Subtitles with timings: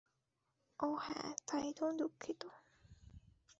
[0.79, 2.41] ও হ্যাঁ, তাই তো, দুঃখিত!